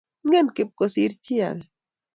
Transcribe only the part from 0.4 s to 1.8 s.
Kip kosiir chi age